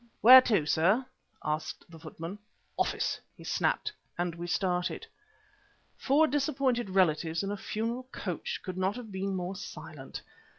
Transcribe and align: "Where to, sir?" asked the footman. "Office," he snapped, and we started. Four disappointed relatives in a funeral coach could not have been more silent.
"Where 0.21 0.41
to, 0.41 0.65
sir?" 0.65 1.05
asked 1.45 1.85
the 1.87 1.99
footman. 1.99 2.39
"Office," 2.75 3.19
he 3.37 3.43
snapped, 3.43 3.91
and 4.17 4.33
we 4.33 4.47
started. 4.47 5.05
Four 5.95 6.25
disappointed 6.25 6.89
relatives 6.89 7.43
in 7.43 7.51
a 7.51 7.55
funeral 7.55 8.07
coach 8.11 8.61
could 8.63 8.79
not 8.79 8.95
have 8.95 9.11
been 9.11 9.35
more 9.35 9.55
silent. 9.55 10.23